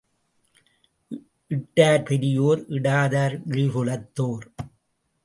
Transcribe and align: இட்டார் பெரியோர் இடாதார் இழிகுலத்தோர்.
இட்டார் 1.47 2.03
பெரியோர் 2.03 2.61
இடாதார் 2.69 3.35
இழிகுலத்தோர். 3.47 4.45